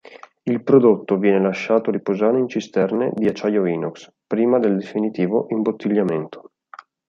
[0.41, 6.53] Il prodotto viene lasciato riposare in cisterne di acciaio inox, prima del definitivo imbottigliamento.